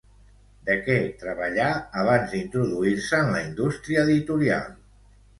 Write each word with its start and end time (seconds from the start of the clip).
De 0.67 0.75
què 0.85 0.93
treballà 1.23 1.67
abans 2.03 2.33
d'introduir-se 2.35 3.19
en 3.25 3.29
la 3.35 3.43
indústria 3.49 4.07
editorial? 4.07 4.73